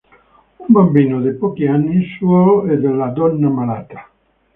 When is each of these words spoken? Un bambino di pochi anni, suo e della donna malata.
Un 0.57 0.65
bambino 0.73 1.21
di 1.21 1.31
pochi 1.35 1.67
anni, 1.67 2.03
suo 2.17 2.65
e 2.65 2.79
della 2.79 3.09
donna 3.09 3.49
malata. 3.49 4.09